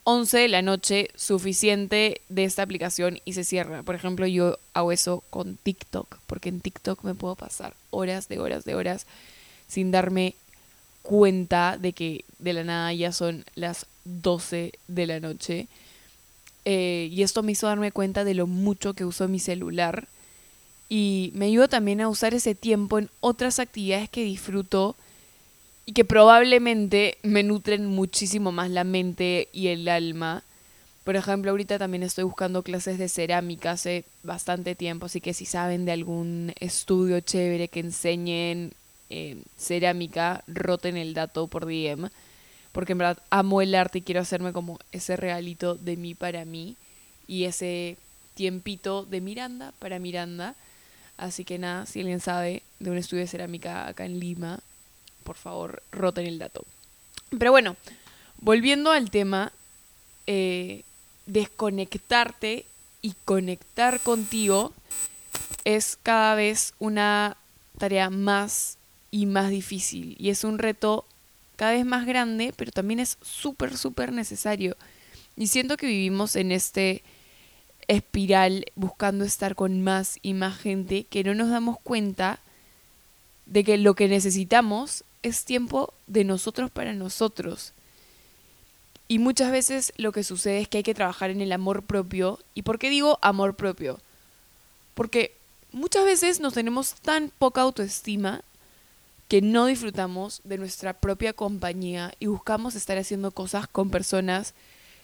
11 0.06 0.38
de 0.38 0.48
la 0.50 0.62
noche, 0.62 1.10
suficiente 1.16 2.22
de 2.30 2.44
esta 2.44 2.62
aplicación 2.62 3.20
y 3.26 3.34
se 3.34 3.44
cierra. 3.44 3.84
Por 3.84 3.96
ejemplo, 3.96 4.28
yo 4.28 4.58
hago 4.74 4.92
eso 4.92 5.24
con 5.30 5.58
TikTok, 5.58 6.20
porque 6.28 6.50
en 6.50 6.60
TikTok 6.60 7.04
me 7.04 7.16
puedo 7.16 7.36
pasar 7.36 7.74
horas 7.90 8.28
de 8.28 8.40
horas 8.40 8.66
de 8.66 8.76
horas 8.76 9.06
sin 9.68 9.92
darme 9.92 10.36
cuenta 11.02 11.78
de 11.78 11.94
que 11.94 12.26
de 12.40 12.54
la 12.54 12.64
nada 12.64 12.94
ya 12.94 13.12
son 13.12 13.46
las 13.56 13.86
12 14.06 14.74
de 14.88 15.08
la 15.08 15.20
noche 15.20 15.68
eh, 16.66 17.10
y 17.12 17.24
esto 17.24 17.44
me 17.44 17.52
hizo 17.52 17.68
darme 17.68 17.92
cuenta 17.92 18.24
de 18.24 18.34
lo 18.34 18.48
mucho 18.48 18.94
que 18.94 19.06
uso 19.06 19.28
mi 19.28 19.40
celular. 19.40 20.08
Y 20.90 21.32
me 21.36 21.46
ayudó 21.46 21.68
también 21.68 22.02
a 22.02 22.10
usar 22.10 22.34
ese 22.34 22.56
tiempo 22.56 23.00
en 23.00 23.10
otras 23.20 23.60
actividades 23.60 24.10
que 24.10 24.24
disfruto 24.24 24.96
y 25.86 25.94
que 25.94 26.06
probablemente 26.06 27.18
me 27.24 27.44
nutren 27.44 27.86
muchísimo 27.86 28.52
más 28.52 28.70
la 28.70 28.84
mente 28.84 29.50
y 29.52 29.68
el 29.68 29.88
alma. 29.88 30.44
Por 31.04 31.16
ejemplo, 31.18 31.52
ahorita 31.52 31.78
también 31.78 32.04
estoy 32.04 32.24
buscando 32.24 32.64
clases 32.64 32.98
de 32.98 33.10
cerámica 33.10 33.72
hace 33.72 34.06
bastante 34.24 34.76
tiempo, 34.76 35.08
así 35.08 35.20
que 35.20 35.34
si 35.34 35.46
saben 35.46 35.84
de 35.84 35.92
algún 35.92 36.54
estudio 36.60 37.20
chévere 37.20 37.68
que 37.68 37.82
enseñen 37.82 38.72
eh, 39.10 39.42
cerámica, 39.58 40.44
roten 40.48 40.96
el 40.96 41.14
dato 41.14 41.48
por 41.48 41.66
DM 41.66 42.10
porque 42.74 42.92
en 42.92 42.98
verdad 42.98 43.20
amo 43.30 43.62
el 43.62 43.74
arte 43.76 44.00
y 44.00 44.02
quiero 44.02 44.20
hacerme 44.20 44.52
como 44.52 44.80
ese 44.92 45.16
regalito 45.16 45.76
de 45.76 45.96
mí 45.96 46.16
para 46.16 46.44
mí 46.44 46.76
y 47.28 47.46
ese 47.46 47.98
tiempito 48.34 49.06
de 49.06 49.22
Miranda 49.22 49.74
para 49.80 50.00
Miranda. 50.00 50.56
Así 51.16 51.46
que 51.46 51.60
nada, 51.60 51.86
si 51.86 52.00
alguien 52.00 52.20
sabe 52.20 52.64
de 52.80 52.90
un 52.90 52.98
estudio 52.98 53.22
de 53.22 53.28
cerámica 53.28 53.88
acá 53.88 54.06
en 54.06 54.20
Lima, 54.20 54.60
por 55.24 55.38
favor, 55.38 55.84
roten 55.92 56.26
el 56.26 56.40
dato. 56.40 56.66
Pero 57.38 57.52
bueno, 57.52 57.78
volviendo 58.40 58.92
al 58.92 59.12
tema, 59.12 59.54
eh, 60.26 60.84
desconectarte 61.28 62.66
y 63.02 63.14
conectar 63.24 64.00
contigo 64.00 64.74
es 65.64 65.98
cada 66.02 66.36
vez 66.36 66.74
una 66.80 67.38
tarea 67.78 68.10
más 68.10 68.78
y 69.12 69.28
más 69.28 69.50
difícil 69.50 70.16
y 70.20 70.30
es 70.30 70.44
un 70.44 70.58
reto 70.58 71.06
cada 71.64 71.76
vez 71.76 71.86
más 71.86 72.06
grande, 72.06 72.54
pero 72.58 72.74
también 72.74 73.00
es 73.00 73.18
súper, 73.22 73.78
súper 73.78 74.12
necesario. 74.12 74.76
Y 75.38 75.48
siento 75.48 75.78
que 75.78 75.88
vivimos 75.88 76.36
en 76.36 76.52
este 76.52 77.04
espiral 77.88 78.66
buscando 78.76 79.24
estar 79.24 79.56
con 79.56 79.82
más 79.82 80.20
y 80.22 80.34
más 80.34 80.58
gente 80.58 81.06
que 81.06 81.24
no 81.24 81.34
nos 81.34 81.50
damos 81.50 81.80
cuenta 81.80 82.42
de 83.46 83.64
que 83.64 83.78
lo 83.78 83.94
que 83.94 84.10
necesitamos 84.10 85.06
es 85.22 85.46
tiempo 85.46 85.94
de 86.08 86.26
nosotros 86.26 86.70
para 86.70 86.92
nosotros. 86.92 87.72
Y 89.08 89.20
muchas 89.20 89.50
veces 89.50 89.94
lo 89.96 90.12
que 90.12 90.26
sucede 90.26 90.60
es 90.60 90.68
que 90.68 90.80
hay 90.80 90.84
que 90.84 90.94
trabajar 90.94 91.30
en 91.30 91.40
el 91.40 91.54
amor 91.54 91.84
propio. 91.84 92.40
¿Y 92.56 92.64
por 92.64 92.78
qué 92.78 92.90
digo 92.90 93.20
amor 93.22 93.56
propio? 93.56 94.02
Porque 94.96 95.34
muchas 95.72 96.04
veces 96.04 96.42
nos 96.42 96.56
tenemos 96.56 96.96
tan 96.96 97.32
poca 97.40 97.62
autoestima 97.62 98.42
que 99.34 99.42
no 99.42 99.66
disfrutamos 99.66 100.42
de 100.44 100.60
nuestra 100.60 100.94
propia 100.94 101.34
compañía 101.34 102.14
y 102.20 102.28
buscamos 102.28 102.76
estar 102.76 103.00
haciendo 103.00 103.32
cosas 103.32 103.68
con 103.68 103.90
personas 103.90 104.54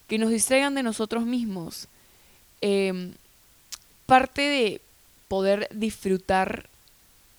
que 0.06 0.20
nos 0.20 0.30
distraigan 0.30 0.76
de 0.76 0.84
nosotros 0.84 1.26
mismos. 1.26 1.88
Em, 2.62 3.16
parte 4.06 4.44
de 4.44 4.82
poder 5.30 5.68
disfrutar 5.74 6.70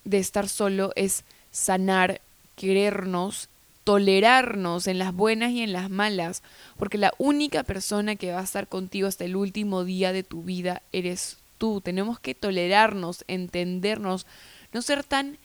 de 0.04 0.18
estar 0.18 0.49
solo 0.49 0.90
es 0.97 1.23
sanar, 1.52 2.20
querernos, 2.56 3.49
tolerarnos 3.85 4.88
en 4.88 4.99
las 4.99 5.14
buenas 5.14 5.52
y 5.52 5.62
en 5.62 5.73
las 5.73 5.90
malas, 5.90 6.42
porque 6.76 6.99
la 6.99 7.14
única 7.18 7.62
persona 7.62 8.16
que 8.16 8.32
va 8.32 8.40
a 8.40 8.42
estar 8.42 8.66
contigo 8.66 9.06
hasta 9.06 9.25
el 9.25 9.37
último 9.37 9.85
día 9.85 10.12
de 10.12 10.25
tu 10.25 10.42
vida 10.42 10.82
eres 10.90 11.37
tú. 11.56 11.80
Tenemos 11.80 12.18
que 12.18 12.35
tolerarnos, 12.35 13.25
entendernos, 13.28 14.26
no 14.73 14.82
ser 14.82 15.04
tan 15.04 15.38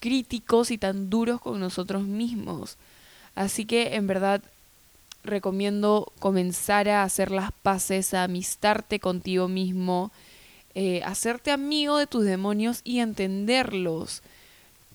críticos 0.00 0.70
y 0.70 0.78
tan 0.78 1.10
duros 1.10 1.40
con 1.40 1.60
nosotros 1.60 2.02
mismos. 2.02 2.76
Así 3.34 3.64
que 3.64 3.94
en 3.94 4.06
verdad 4.06 4.42
recomiendo 5.22 6.12
comenzar 6.18 6.88
a 6.88 7.04
hacer 7.04 7.30
las 7.30 7.52
paces, 7.52 8.14
a 8.14 8.24
amistarte 8.24 8.98
contigo 8.98 9.48
mismo, 9.48 10.10
eh, 10.74 11.02
hacerte 11.04 11.50
amigo 11.50 11.98
de 11.98 12.06
tus 12.06 12.24
demonios 12.24 12.80
y 12.84 13.00
entenderlos. 13.00 14.22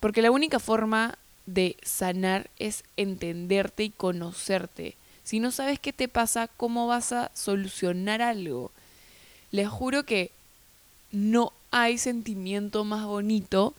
Porque 0.00 0.22
la 0.22 0.30
única 0.30 0.58
forma 0.58 1.16
de 1.46 1.76
sanar 1.82 2.50
es 2.58 2.82
entenderte 2.96 3.84
y 3.84 3.90
conocerte. 3.90 4.96
Si 5.22 5.40
no 5.40 5.50
sabes 5.50 5.78
qué 5.78 5.92
te 5.92 6.08
pasa, 6.08 6.48
¿cómo 6.48 6.86
vas 6.86 7.12
a 7.12 7.30
solucionar 7.34 8.22
algo? 8.22 8.70
Les 9.52 9.68
juro 9.68 10.04
que 10.04 10.30
no 11.12 11.52
hay 11.70 11.98
sentimiento 11.98 12.84
más 12.84 13.06
bonito 13.06 13.74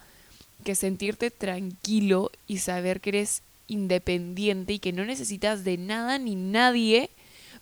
que 0.67 0.75
sentirte 0.75 1.31
tranquilo 1.31 2.29
y 2.45 2.57
saber 2.57 3.00
que 3.00 3.12
eres 3.12 3.41
independiente 3.69 4.74
y 4.74 4.79
que 4.79 4.91
no 4.91 5.05
necesitas 5.05 5.63
de 5.63 5.77
nada 5.77 6.19
ni 6.19 6.36
nadie 6.36 7.09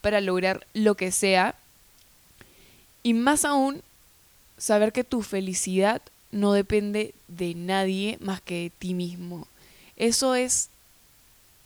para 0.02 0.22
lograr 0.22 0.66
lo 0.74 0.96
que 0.96 1.12
sea. 1.12 1.54
Y 3.04 3.14
más 3.14 3.46
aún, 3.46 3.84
saber 4.58 4.92
que 4.92 5.04
tu 5.04 5.22
felicidad 5.22 6.02
no 6.32 6.54
depende 6.54 7.14
de 7.28 7.54
nadie 7.54 8.18
más 8.22 8.42
que 8.42 8.64
de 8.64 8.70
ti 8.72 8.96
mismo. 8.96 9.48
Eso 9.98 10.34
es 10.34 10.70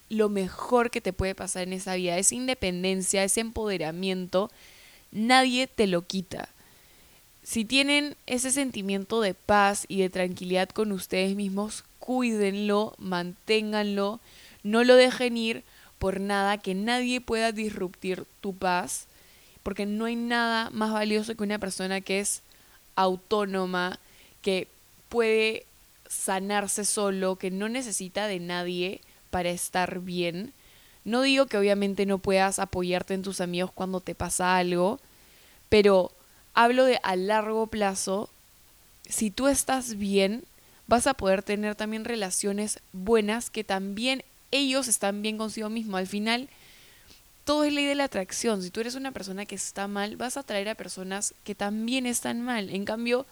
lo 0.10 0.28
mejor 0.28 0.92
que 0.92 1.00
te 1.00 1.14
puede 1.14 1.36
pasar 1.36 1.64
en 1.64 1.72
esa 1.72 1.96
vida. 1.96 2.18
Esa 2.18 2.36
independencia, 2.36 3.24
ese 3.24 3.40
empoderamiento, 3.40 4.52
nadie 5.14 5.68
te 5.68 5.88
lo 5.88 6.02
quita 6.02 6.50
si 7.50 7.66
tienen 7.66 8.16
ese 8.28 8.52
sentimiento 8.52 9.22
de 9.22 9.34
paz 9.34 9.86
y 9.88 10.02
de 10.02 10.12
tranquilidad 10.12 10.70
con 10.70 10.92
ustedes 10.92 11.36
mismos, 11.36 11.84
cuídenlo, 11.98 12.94
manténganlo, 13.00 14.20
no 14.62 14.84
lo 14.84 14.96
dejen 14.96 15.36
ir 15.36 15.64
por 15.98 16.20
nada, 16.20 16.60
que 16.60 16.76
nadie 16.76 17.22
pueda 17.22 17.52
disruptir 17.52 18.26
tu 18.40 18.56
paz, 18.56 19.08
porque 19.64 19.88
no 19.88 20.06
hay 20.06 20.16
nada 20.16 20.70
más 20.70 20.94
valioso 20.94 21.34
que 21.34 21.42
una 21.42 21.58
persona 21.58 22.02
que 22.02 22.20
es 22.20 22.44
autónoma, 22.94 23.98
que 24.44 24.68
puede 25.10 25.66
sanarse 26.08 26.86
solo, 26.86 27.38
que 27.38 27.50
no 27.50 27.68
necesita 27.68 28.28
de 28.28 28.40
nadie 28.40 29.02
para 29.32 29.50
estar 29.50 30.02
bien. 30.02 30.54
No 31.04 31.24
digo 31.24 31.48
que 31.48 31.58
obviamente 31.58 32.06
no 32.06 32.20
puedas 32.20 32.60
apoyarte 32.60 33.16
en 33.16 33.24
tus 33.24 33.42
amigos 33.42 33.72
cuando 33.74 34.02
te 34.02 34.14
pasa 34.14 34.56
algo, 34.56 35.00
pero 35.70 36.12
hablo 36.60 36.84
de 36.84 37.00
a 37.04 37.16
largo 37.16 37.68
plazo, 37.68 38.30
si 39.08 39.32
tú 39.32 39.48
estás 39.48 39.98
bien, 39.98 40.44
vas 40.88 41.08
a 41.08 41.14
poder 41.14 41.42
tener 41.42 41.76
también 41.76 42.04
relaciones 42.04 42.80
buenas 42.92 43.50
que 43.50 43.64
también 43.64 44.26
ellos 44.52 44.90
están 44.90 45.22
bien 45.22 45.38
consigo 45.38 45.70
mismo. 45.70 45.96
Al 45.96 46.08
final, 46.08 46.50
todo 47.46 47.64
es 47.64 47.72
ley 47.72 47.86
de 47.86 47.96
la 47.96 48.04
atracción. 48.04 48.62
Si 48.62 48.72
tú 48.72 48.82
eres 48.82 48.96
una 48.96 49.14
persona 49.14 49.46
que 49.46 49.56
está 49.56 49.88
mal, 49.88 50.18
vas 50.18 50.36
a 50.36 50.42
atraer 50.42 50.68
a 50.68 50.76
personas 50.76 51.34
que 51.46 51.56
también 51.56 52.06
están 52.06 52.42
mal. 52.42 52.70
En 52.72 52.84
cambio, 52.84 53.26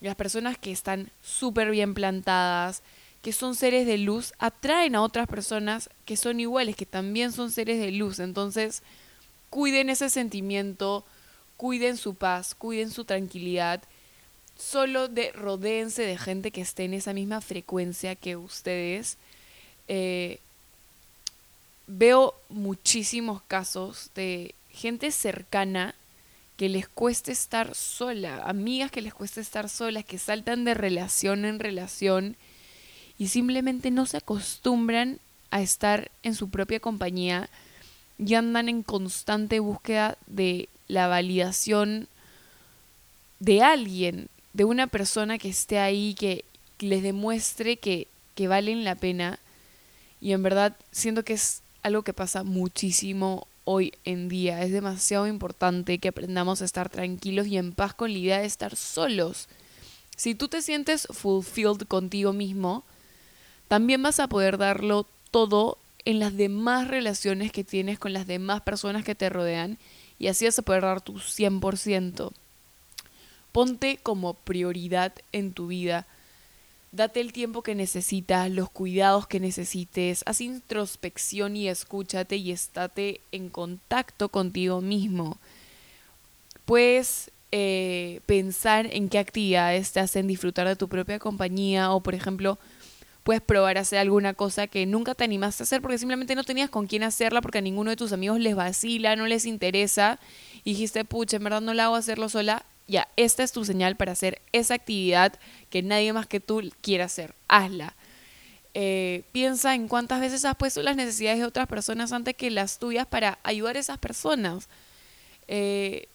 las 0.00 0.14
personas 0.14 0.56
que 0.56 0.72
están 0.72 1.10
súper 1.22 1.70
bien 1.70 1.92
plantadas, 1.92 2.80
que 3.20 3.34
son 3.34 3.54
seres 3.54 3.86
de 3.86 3.98
luz, 3.98 4.32
atraen 4.38 4.96
a 4.96 5.02
otras 5.02 5.28
personas 5.28 5.90
que 6.06 6.16
son 6.16 6.40
iguales, 6.40 6.74
que 6.74 6.86
también 6.86 7.32
son 7.32 7.50
seres 7.50 7.78
de 7.78 7.92
luz. 7.92 8.18
Entonces, 8.18 8.82
cuiden 9.50 9.90
ese 9.90 10.08
sentimiento, 10.08 11.04
cuiden 11.56 11.96
su 11.96 12.14
paz, 12.14 12.54
cuiden 12.54 12.90
su 12.90 13.04
tranquilidad. 13.04 13.82
Solo 14.58 15.08
de 15.08 15.32
rodéense 15.32 16.02
de 16.02 16.16
gente 16.18 16.50
que 16.50 16.62
esté 16.62 16.84
en 16.84 16.94
esa 16.94 17.12
misma 17.12 17.40
frecuencia 17.40 18.14
que 18.14 18.36
ustedes. 18.36 19.18
Eh, 19.88 20.40
veo 21.86 22.34
muchísimos 22.48 23.42
casos 23.42 24.10
de 24.14 24.54
gente 24.70 25.12
cercana 25.12 25.94
que 26.56 26.68
les 26.68 26.88
cueste 26.88 27.32
estar 27.32 27.74
sola, 27.74 28.42
amigas 28.44 28.90
que 28.90 29.02
les 29.02 29.14
cueste 29.14 29.40
estar 29.40 29.68
solas, 29.68 30.04
que 30.04 30.18
saltan 30.18 30.64
de 30.64 30.74
relación 30.74 31.44
en 31.44 31.58
relación 31.58 32.36
y 33.18 33.28
simplemente 33.28 33.90
no 33.90 34.06
se 34.06 34.16
acostumbran 34.16 35.20
a 35.50 35.60
estar 35.60 36.10
en 36.22 36.34
su 36.34 36.48
propia 36.50 36.80
compañía 36.80 37.48
y 38.18 38.34
andan 38.34 38.68
en 38.68 38.82
constante 38.82 39.60
búsqueda 39.60 40.16
de 40.26 40.68
la 40.88 41.06
validación 41.06 42.08
de 43.40 43.62
alguien, 43.62 44.28
de 44.52 44.64
una 44.64 44.86
persona 44.86 45.38
que 45.38 45.48
esté 45.48 45.78
ahí, 45.78 46.14
que 46.14 46.44
les 46.78 47.02
demuestre 47.02 47.76
que, 47.76 48.08
que 48.34 48.48
valen 48.48 48.84
la 48.84 48.94
pena. 48.94 49.38
Y 50.20 50.32
en 50.32 50.42
verdad 50.42 50.76
siento 50.92 51.24
que 51.24 51.34
es 51.34 51.62
algo 51.82 52.02
que 52.02 52.12
pasa 52.12 52.42
muchísimo 52.42 53.46
hoy 53.64 53.92
en 54.04 54.28
día. 54.28 54.62
Es 54.62 54.72
demasiado 54.72 55.26
importante 55.26 55.98
que 55.98 56.08
aprendamos 56.08 56.62
a 56.62 56.64
estar 56.64 56.88
tranquilos 56.88 57.46
y 57.46 57.58
en 57.58 57.72
paz 57.72 57.94
con 57.94 58.12
la 58.12 58.18
idea 58.18 58.38
de 58.38 58.46
estar 58.46 58.76
solos. 58.76 59.48
Si 60.16 60.34
tú 60.34 60.48
te 60.48 60.62
sientes 60.62 61.06
fulfilled 61.10 61.82
contigo 61.86 62.32
mismo, 62.32 62.84
también 63.68 64.02
vas 64.02 64.20
a 64.20 64.28
poder 64.28 64.56
darlo 64.56 65.06
todo 65.30 65.76
en 66.06 66.20
las 66.20 66.36
demás 66.36 66.88
relaciones 66.88 67.52
que 67.52 67.64
tienes 67.64 67.98
con 67.98 68.12
las 68.12 68.26
demás 68.26 68.62
personas 68.62 69.04
que 69.04 69.14
te 69.14 69.28
rodean 69.28 69.76
y 70.18 70.28
así 70.28 70.44
vas 70.44 70.58
a 70.58 70.62
poder 70.62 70.82
dar 70.82 71.00
tu 71.00 71.14
100%. 71.14 72.32
Ponte 73.52 73.98
como 74.02 74.34
prioridad 74.34 75.12
en 75.32 75.52
tu 75.52 75.68
vida. 75.68 76.06
Date 76.92 77.20
el 77.20 77.32
tiempo 77.32 77.62
que 77.62 77.74
necesitas, 77.74 78.50
los 78.50 78.70
cuidados 78.70 79.26
que 79.26 79.40
necesites, 79.40 80.22
haz 80.26 80.40
introspección 80.40 81.56
y 81.56 81.68
escúchate 81.68 82.36
y 82.36 82.52
estate 82.52 83.20
en 83.32 83.48
contacto 83.48 84.28
contigo 84.30 84.80
mismo. 84.80 85.38
Puedes 86.64 87.30
eh, 87.52 88.20
pensar 88.26 88.88
en 88.92 89.08
qué 89.08 89.18
actividades 89.18 89.92
te 89.92 90.00
hacen 90.00 90.26
disfrutar 90.26 90.66
de 90.66 90.76
tu 90.76 90.88
propia 90.88 91.18
compañía 91.18 91.92
o, 91.92 92.00
por 92.00 92.14
ejemplo, 92.14 92.58
puedes 93.26 93.42
probar 93.42 93.76
a 93.76 93.80
hacer 93.80 93.98
alguna 93.98 94.34
cosa 94.34 94.68
que 94.68 94.86
nunca 94.86 95.16
te 95.16 95.24
animaste 95.24 95.60
a 95.60 95.64
hacer 95.64 95.82
porque 95.82 95.98
simplemente 95.98 96.36
no 96.36 96.44
tenías 96.44 96.70
con 96.70 96.86
quién 96.86 97.02
hacerla 97.02 97.42
porque 97.42 97.58
a 97.58 97.60
ninguno 97.60 97.90
de 97.90 97.96
tus 97.96 98.12
amigos 98.12 98.38
les 98.38 98.54
vacila, 98.54 99.16
no 99.16 99.26
les 99.26 99.46
interesa 99.46 100.20
y 100.62 100.74
dijiste, 100.74 101.04
pucha, 101.04 101.38
en 101.38 101.42
verdad 101.42 101.60
no 101.60 101.74
la 101.74 101.86
hago 101.86 101.96
hacerlo 101.96 102.28
sola. 102.28 102.64
Ya, 102.86 103.08
esta 103.16 103.42
es 103.42 103.50
tu 103.50 103.64
señal 103.64 103.96
para 103.96 104.12
hacer 104.12 104.40
esa 104.52 104.74
actividad 104.74 105.32
que 105.70 105.82
nadie 105.82 106.12
más 106.12 106.28
que 106.28 106.38
tú 106.38 106.70
quiera 106.82 107.06
hacer. 107.06 107.34
Hazla. 107.48 107.96
Eh, 108.74 109.24
piensa 109.32 109.74
en 109.74 109.88
cuántas 109.88 110.20
veces 110.20 110.44
has 110.44 110.54
puesto 110.54 110.80
las 110.84 110.94
necesidades 110.94 111.40
de 111.40 111.46
otras 111.46 111.66
personas 111.66 112.12
antes 112.12 112.36
que 112.36 112.52
las 112.52 112.78
tuyas 112.78 113.08
para 113.08 113.40
ayudar 113.42 113.76
a 113.76 113.80
esas 113.80 113.98
personas. 113.98 114.68
Eh, 115.48 116.06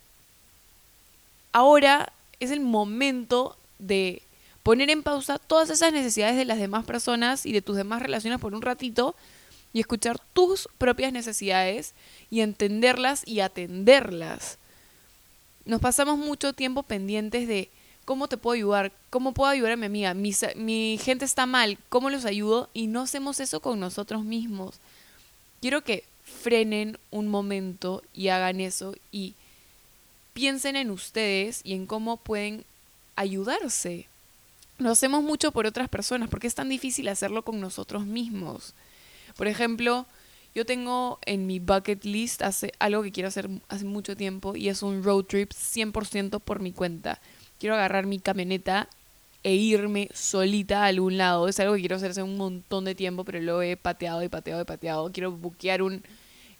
ahora 1.51 2.13
es 2.39 2.51
el 2.51 2.61
momento 2.61 3.57
de 3.79 4.21
poner 4.63 4.89
en 4.89 5.03
pausa 5.03 5.39
todas 5.39 5.69
esas 5.69 5.93
necesidades 5.93 6.37
de 6.37 6.45
las 6.45 6.59
demás 6.59 6.85
personas 6.85 7.45
y 7.45 7.51
de 7.51 7.61
tus 7.61 7.75
demás 7.75 8.01
relaciones 8.01 8.39
por 8.39 8.53
un 8.53 8.61
ratito 8.61 9.15
y 9.73 9.79
escuchar 9.79 10.19
tus 10.33 10.67
propias 10.77 11.13
necesidades 11.13 11.93
y 12.29 12.41
entenderlas 12.41 13.23
y 13.25 13.39
atenderlas. 13.39 14.57
Nos 15.65 15.81
pasamos 15.81 16.17
mucho 16.17 16.53
tiempo 16.53 16.83
pendientes 16.83 17.47
de 17.47 17.69
cómo 18.05 18.27
te 18.27 18.37
puedo 18.37 18.55
ayudar, 18.55 18.91
cómo 19.09 19.33
puedo 19.33 19.49
ayudar 19.49 19.73
a 19.73 19.77
mi 19.77 19.85
amiga, 19.85 20.13
mi, 20.13 20.33
mi 20.55 20.99
gente 21.01 21.25
está 21.25 21.45
mal, 21.45 21.77
cómo 21.89 22.09
los 22.09 22.25
ayudo 22.25 22.69
y 22.73 22.87
no 22.87 23.01
hacemos 23.01 23.39
eso 23.39 23.59
con 23.59 23.79
nosotros 23.79 24.23
mismos. 24.23 24.75
Quiero 25.61 25.83
que 25.83 26.03
frenen 26.23 26.97
un 27.11 27.27
momento 27.27 28.03
y 28.13 28.29
hagan 28.29 28.59
eso 28.59 28.95
y 29.11 29.35
piensen 30.33 30.75
en 30.75 30.91
ustedes 30.91 31.61
y 31.63 31.73
en 31.73 31.85
cómo 31.85 32.17
pueden 32.17 32.65
ayudarse 33.15 34.07
lo 34.77 34.89
hacemos 34.91 35.23
mucho 35.23 35.51
por 35.51 35.65
otras 35.65 35.89
personas, 35.89 36.29
porque 36.29 36.47
es 36.47 36.55
tan 36.55 36.69
difícil 36.69 37.07
hacerlo 37.07 37.43
con 37.43 37.59
nosotros 37.59 38.05
mismos. 38.05 38.73
Por 39.37 39.47
ejemplo, 39.47 40.05
yo 40.53 40.65
tengo 40.65 41.19
en 41.25 41.47
mi 41.47 41.59
bucket 41.59 42.03
list 42.03 42.41
algo 42.79 43.03
que 43.03 43.11
quiero 43.11 43.29
hacer 43.29 43.49
hace 43.69 43.85
mucho 43.85 44.17
tiempo 44.17 44.55
y 44.55 44.69
es 44.69 44.83
un 44.83 45.03
road 45.03 45.25
trip 45.25 45.51
100% 45.51 46.41
por 46.41 46.59
mi 46.59 46.73
cuenta. 46.73 47.21
Quiero 47.59 47.75
agarrar 47.75 48.05
mi 48.05 48.19
camioneta 48.19 48.89
e 49.43 49.55
irme 49.55 50.09
solita 50.13 50.83
a 50.83 50.87
algún 50.87 51.17
lado. 51.17 51.47
Es 51.47 51.59
algo 51.59 51.75
que 51.75 51.79
quiero 51.79 51.95
hacer 51.95 52.11
hace 52.11 52.23
un 52.23 52.37
montón 52.37 52.85
de 52.85 52.95
tiempo, 52.95 53.23
pero 53.23 53.39
lo 53.39 53.61
he 53.61 53.77
pateado 53.77 54.23
y 54.23 54.29
pateado 54.29 54.61
y 54.61 54.65
pateado. 54.65 55.11
Quiero 55.11 55.31
buquear 55.31 55.81
un 55.81 56.03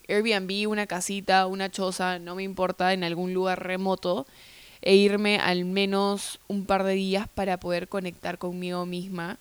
Airbnb, 0.08 0.70
una 0.70 0.88
casita, 0.88 1.46
una 1.48 1.70
choza, 1.70 2.20
no 2.20 2.36
me 2.36 2.44
importa, 2.44 2.94
en 2.94 3.04
algún 3.04 3.34
lugar 3.34 3.64
remoto 3.64 4.26
e 4.82 4.96
irme 4.96 5.38
al 5.38 5.66
menos 5.66 6.40
un 6.48 6.66
par 6.66 6.84
de 6.84 6.94
días 6.94 7.28
para 7.30 7.58
poder 7.58 7.88
conectar 7.88 8.38
conmigo 8.38 8.86
misma. 8.86 9.38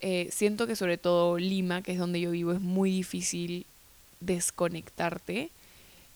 Eh, 0.00 0.28
siento 0.32 0.66
que 0.66 0.76
sobre 0.76 0.98
todo 0.98 1.38
Lima, 1.38 1.82
que 1.82 1.92
es 1.92 1.98
donde 1.98 2.20
yo 2.20 2.32
vivo, 2.32 2.52
es 2.52 2.60
muy 2.60 2.90
difícil 2.90 3.66
desconectarte. 4.20 5.50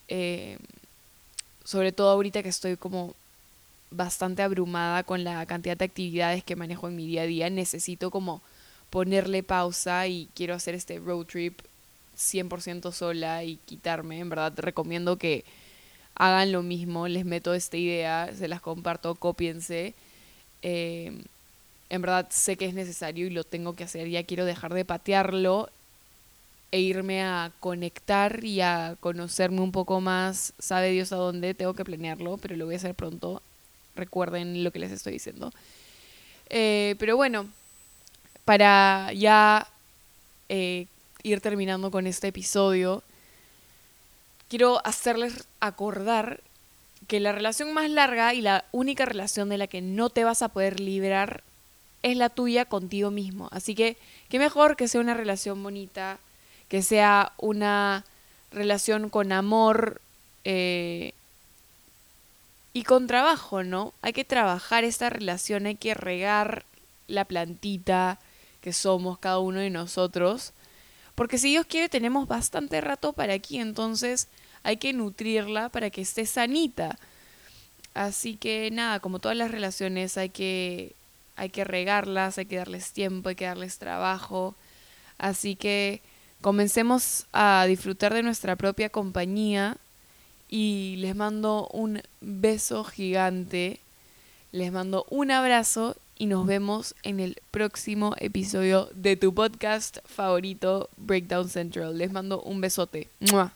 Eh, 0.09 0.59
sobre 1.65 1.93
todo 1.93 2.11
ahorita 2.11 2.43
que 2.43 2.49
estoy 2.49 2.77
como 2.77 3.15
bastante 3.91 4.43
abrumada 4.43 5.03
con 5.05 5.25
la 5.25 5.45
cantidad 5.47 5.77
de 5.77 5.85
actividades 5.85 6.45
que 6.45 6.57
manejo 6.57 6.89
en 6.89 6.97
mi 6.97 7.07
día 7.07 7.23
a 7.23 7.27
día, 7.27 7.51
necesito 7.51 8.11
como 8.11 8.43
ponerle 8.91 9.43
pausa 9.43 10.07
y 10.07 10.29
quiero 10.35 10.55
hacer 10.55 10.75
este 10.75 10.99
road 10.99 11.27
trip 11.27 11.61
100% 12.17 12.93
sola 12.93 13.45
y 13.45 13.57
quitarme. 13.67 14.19
En 14.19 14.29
verdad 14.29 14.53
recomiendo 14.57 15.17
que 15.17 15.45
hagan 16.17 16.53
lo 16.53 16.63
mismo, 16.63 17.09
les 17.09 17.25
meto 17.25 17.55
esta 17.55 17.77
idea, 17.77 18.31
se 18.37 18.49
las 18.49 18.61
comparto, 18.61 19.15
cópiense. 19.15 19.95
Eh, 20.63 21.13
en 21.89 22.03
verdad 22.03 22.27
sé 22.31 22.57
que 22.57 22.67
es 22.67 22.75
necesario 22.75 23.27
y 23.27 23.31
lo 23.31 23.45
tengo 23.45 23.75
que 23.75 23.85
hacer, 23.85 24.09
ya 24.09 24.25
quiero 24.25 24.45
dejar 24.45 24.75
de 24.75 24.85
patearlo 24.85 25.71
e 26.73 26.81
irme 26.81 27.23
a 27.23 27.53
conectar 27.61 28.45
y 28.45 28.61
a 28.61 28.97
conocerme 29.01 29.61
un 29.61 29.73
poco 29.73 30.01
más, 30.01 30.53
sabe 30.59 30.91
Dios 30.91 31.13
a 31.13 31.17
dónde, 31.17 31.55
tengo 31.55 31.75
que 31.75 31.85
planearlo, 31.85 32.39
pero 32.39 32.57
lo 32.57 32.67
voy 32.67 32.75
a 32.75 32.79
hacer 32.79 32.95
pronto, 32.95 33.41
recuerden 33.95 34.65
lo 34.65 34.73
que 34.73 34.81
les 34.81 34.91
estoy 34.91 35.15
diciendo. 35.15 35.53
Eh, 36.51 36.97
pero 36.99 37.17
bueno, 37.17 37.47
para 38.45 39.13
ya 39.13 39.69
eh, 40.49 40.87
ir 41.23 41.41
terminando 41.41 41.91
con 41.91 42.07
este 42.07 42.29
episodio, 42.29 43.03
quiero 44.49 44.81
hacerles 44.87 45.49
acordar 45.61 46.41
que 47.07 47.21
la 47.21 47.33
relación 47.33 47.73
más 47.73 47.91
larga 47.91 48.35
y 48.35 48.41
la 48.41 48.65
única 48.73 49.05
relación 49.05 49.49
de 49.49 49.59
la 49.59 49.67
que 49.67 49.81
no 49.81 50.11
te 50.11 50.25
vas 50.25 50.43
a 50.43 50.49
poder 50.49 50.81
librar 50.81 51.43
es 52.03 52.17
la 52.17 52.29
tuya 52.29 52.65
contigo 52.65 53.11
mismo. 53.11 53.49
Así 53.53 53.75
que, 53.75 53.97
qué 54.29 54.39
mejor 54.39 54.77
que 54.77 54.89
sea 54.89 55.01
una 55.01 55.15
relación 55.15 55.63
bonita, 55.63 56.19
que 56.69 56.83
sea 56.83 57.33
una 57.39 58.05
relación 58.51 59.09
con 59.09 59.33
amor 59.33 60.01
eh, 60.45 61.13
y 62.73 62.83
con 62.83 63.07
trabajo, 63.07 63.63
¿no? 63.63 63.93
Hay 64.03 64.13
que 64.13 64.25
trabajar 64.25 64.85
esta 64.85 65.11
relación, 65.11 65.67
hay 65.67 65.77
que 65.77 65.95
regar 65.95 66.65
la 67.09 67.25
plantita 67.25 68.19
que 68.61 68.73
somos 68.73 69.19
cada 69.19 69.39
uno 69.39 69.61
de 69.61 69.71
nosotros 69.71 70.53
porque 71.17 71.39
si 71.39 71.49
Dios 71.49 71.67
quiere 71.67 71.89
tenemos 71.89 72.29
bastante 72.29 72.81
rato 72.81 73.13
para 73.13 73.35
aquí, 73.35 73.59
entonces 73.59 74.29
hay 74.63 74.77
que 74.77 74.93
nutrirla 74.93 75.71
para 75.71 75.91
que 75.91 76.03
esté 76.03 76.27
sanita. 76.27 76.99
Así 77.95 78.37
que 78.37 78.71
nada, 78.71 79.01
como 79.01 79.19
todas 79.19 79.37
las 79.37 79.51
relaciones 79.51 80.19
hay 80.19 80.29
que 80.29 80.95
hay 81.37 81.51
que 81.51 81.65
regarlas, 81.65 82.39
hay 82.39 82.47
que 82.47 82.57
darles 82.57 82.93
tiempo, 82.93 83.29
hay 83.29 83.35
que 83.35 83.47
darles 83.47 83.79
trabajo. 83.79 84.55
Así 85.19 85.57
que 85.57 86.01
comencemos 86.41 87.27
a 87.33 87.65
disfrutar 87.67 88.15
de 88.15 88.23
nuestra 88.23 88.57
propia 88.57 88.89
compañía 88.89 89.77
y 90.49 90.97
les 90.99 91.17
mando 91.17 91.69
un 91.73 92.03
beso 92.21 92.85
gigante. 92.85 93.81
Les 94.53 94.73
mando 94.73 95.07
un 95.11 95.31
abrazo 95.31 95.97
y 96.19 96.27
nos 96.27 96.47
vemos 96.47 96.95
en 97.03 97.21
el 97.21 97.37
próximo 97.51 98.15
episodio 98.19 98.89
de 98.95 99.17
tu 99.17 99.35
podcast 99.35 99.99
favorito, 100.05 100.89
Breakdown 100.97 101.49
Central. 101.49 101.99
Les 101.99 102.13
mando 102.13 102.41
un 102.43 102.61
besote. 102.61 103.09
¡Mua! 103.21 103.53